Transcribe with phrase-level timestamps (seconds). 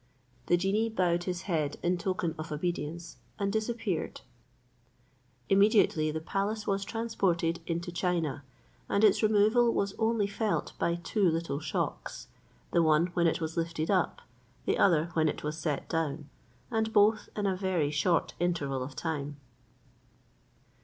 [0.47, 4.21] The genie bowed his head in token of obedience, and disappeared.
[5.47, 8.43] Immediately the palace was transported into China,
[8.89, 12.29] and its removal was only felt by two little shocks,
[12.71, 14.23] the one when it was lifted up,
[14.65, 16.27] the other when it was set down,
[16.71, 19.37] and both in a very short interval of time.